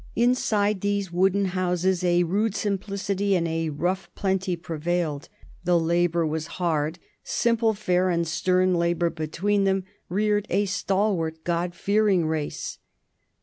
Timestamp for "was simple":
5.79-5.79